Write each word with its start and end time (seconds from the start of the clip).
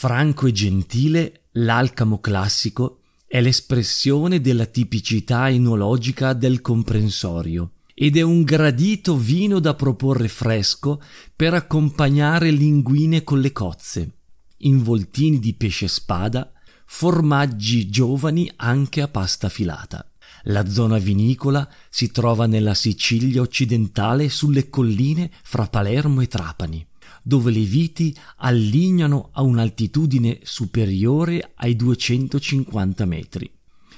Franco 0.00 0.46
e 0.46 0.52
gentile, 0.52 1.46
l'alcamo 1.54 2.20
classico 2.20 3.00
è 3.26 3.40
l'espressione 3.40 4.40
della 4.40 4.66
tipicità 4.66 5.50
enologica 5.50 6.34
del 6.34 6.60
comprensorio 6.60 7.72
ed 7.94 8.16
è 8.16 8.22
un 8.22 8.44
gradito 8.44 9.16
vino 9.16 9.58
da 9.58 9.74
proporre 9.74 10.28
fresco 10.28 11.02
per 11.34 11.54
accompagnare 11.54 12.52
linguine 12.52 13.24
con 13.24 13.40
le 13.40 13.50
cozze, 13.50 14.12
involtini 14.58 15.40
di 15.40 15.54
pesce 15.54 15.88
spada, 15.88 16.52
formaggi 16.86 17.88
giovani 17.90 18.48
anche 18.54 19.02
a 19.02 19.08
pasta 19.08 19.48
filata. 19.48 20.08
La 20.44 20.64
zona 20.70 20.98
vinicola 20.98 21.68
si 21.90 22.12
trova 22.12 22.46
nella 22.46 22.74
Sicilia 22.74 23.40
occidentale 23.40 24.28
sulle 24.28 24.68
colline 24.68 25.28
fra 25.42 25.66
Palermo 25.66 26.20
e 26.20 26.28
Trapani 26.28 26.86
dove 27.28 27.50
le 27.50 27.60
viti 27.60 28.16
allignano 28.36 29.28
a 29.32 29.42
un'altitudine 29.42 30.38
superiore 30.44 31.52
ai 31.56 31.76
250 31.76 33.04
metri. 33.04 33.52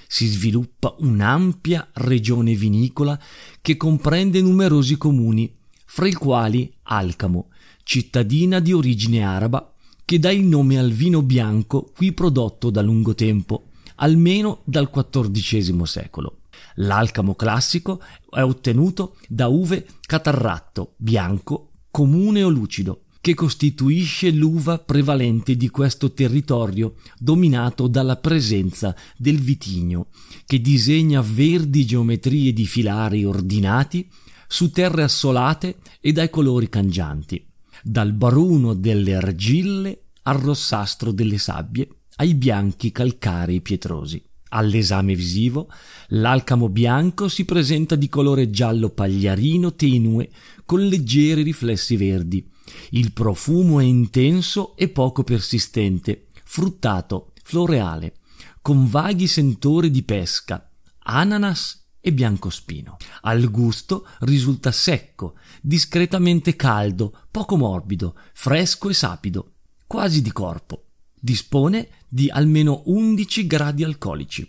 Si 0.09 0.27
sviluppa 0.27 0.97
un'ampia 0.99 1.89
regione 1.93 2.55
vinicola 2.55 3.17
che 3.61 3.77
comprende 3.77 4.43
numerosi 4.43 4.97
comuni, 4.97 5.55
fra 5.85 6.09
i 6.09 6.13
quali 6.13 6.75
Alcamo, 6.83 7.51
cittadina 7.85 8.59
di 8.59 8.73
origine 8.73 9.23
araba, 9.23 9.75
che 10.05 10.19
dà 10.19 10.33
il 10.33 10.43
nome 10.43 10.77
al 10.77 10.91
vino 10.91 11.23
bianco 11.23 11.93
qui 11.95 12.11
prodotto 12.11 12.69
da 12.69 12.83
lungo 12.83 13.15
tempo, 13.15 13.67
almeno 13.97 14.63
dal 14.65 14.91
XIV 14.91 15.85
secolo. 15.85 16.39
L'alcamo 16.77 17.37
classico 17.37 18.03
è 18.29 18.43
ottenuto 18.43 19.15
da 19.29 19.47
uve 19.47 19.87
catarratto, 20.01 20.95
bianco, 20.97 21.71
comune 21.93 22.43
o 22.43 22.49
lucido, 22.49 23.03
che 23.21 23.35
costituisce 23.35 24.31
l'uva 24.31 24.79
prevalente 24.79 25.57
di 25.57 25.69
questo 25.69 26.13
territorio 26.13 26.95
dominato 27.19 27.87
dalla 27.87 28.17
presenza 28.17 28.97
del 29.17 29.39
vitigno, 29.39 30.07
che 30.47 30.61
disegna 30.61 31.21
verdi 31.21 31.85
geometrie 31.85 32.53
di 32.53 32.67
filari 32.67 33.25
ordinati 33.25 34.09
su 34.49 34.71
terre 34.71 35.03
assolate 35.03 35.77
e 36.01 36.13
dai 36.13 36.31
colori 36.31 36.69
cangianti, 36.69 37.47
dal 37.83 38.13
baruno 38.13 38.75
delle 38.75 39.15
argille 39.15 40.05
al 40.23 40.39
rossastro 40.39 41.13
delle 41.13 41.39
sabbie, 41.39 41.89
ai 42.17 42.35
bianchi 42.35 42.91
calcarei 42.91 43.61
pietrosi. 43.61 44.23
All'esame 44.53 45.15
visivo, 45.15 45.69
l'alcamo 46.09 46.69
bianco 46.69 47.29
si 47.29 47.45
presenta 47.45 47.95
di 47.95 48.09
colore 48.09 48.51
giallo 48.51 48.89
pagliarino 48.91 49.75
tenue 49.75 50.29
con 50.65 50.81
leggeri 50.81 51.43
riflessi 51.43 51.97
verdi, 51.97 52.50
il 52.91 53.13
profumo 53.13 53.81
è 53.81 53.85
intenso 53.85 54.77
e 54.77 54.89
poco 54.89 55.23
persistente, 55.23 56.29
fruttato, 56.45 57.33
floreale, 57.43 58.15
con 58.63 58.89
vaghi 58.89 59.27
sentori 59.27 59.91
di 59.91 60.03
pesca, 60.03 60.71
ananas 60.99 61.81
e 62.01 62.13
biancospino. 62.13 62.97
Al 63.23 63.51
gusto 63.51 64.07
risulta 64.21 64.73
secco, 64.73 65.35
discretamente 65.61 66.57
caldo, 66.57 67.27
poco 67.31 67.57
morbido, 67.57 68.17
fresco 68.33 68.89
e 68.89 68.95
sapido, 68.95 69.53
quasi 69.87 70.23
di 70.23 70.33
corpo. 70.33 70.85
Dispone 71.19 71.89
di 72.09 72.31
almeno 72.31 72.83
11 72.87 73.47
gradi 73.47 73.85
alcolici. 73.85 74.49